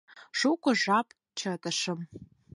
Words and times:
Шуко 0.39 0.69
жап 0.83 1.07
чытышым. 1.39 1.99